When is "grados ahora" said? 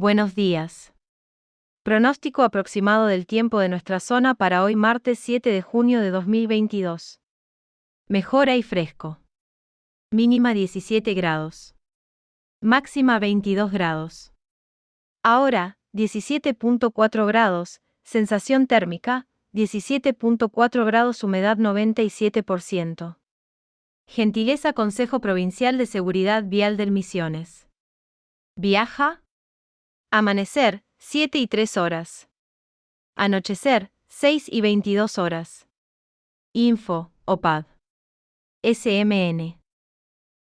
13.70-15.76